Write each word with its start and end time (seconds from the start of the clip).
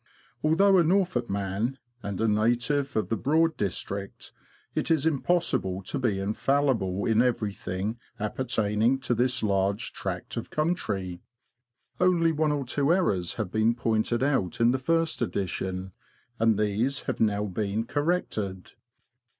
Although 0.43 0.79
a 0.79 0.83
Norfolk 0.83 1.29
man, 1.29 1.77
and 2.01 2.19
a 2.19 2.27
native 2.27 2.95
of 2.95 3.09
the 3.09 3.15
Broad 3.15 3.55
district, 3.55 4.33
it 4.73 4.89
is 4.89 5.05
impossible 5.05 5.83
to 5.83 5.99
be 5.99 6.17
infallible 6.17 7.05
in 7.05 7.21
everything 7.21 7.99
appertaining 8.19 8.97
to 9.01 9.13
this 9.13 9.43
large 9.43 9.93
tract 9.93 10.37
of 10.37 10.49
country. 10.49 11.21
Only 11.99 12.31
one 12.31 12.51
or 12.51 12.65
two 12.65 12.91
errors 12.91 13.35
have 13.35 13.51
been 13.51 13.75
pointed 13.75 14.23
out 14.23 14.59
in 14.59 14.71
the 14.71 14.79
First 14.79 15.21
Edition, 15.21 15.91
and 16.39 16.57
these 16.57 17.01
have 17.01 17.19
now 17.19 17.45
been 17.45 17.85
corrected. 17.85 18.71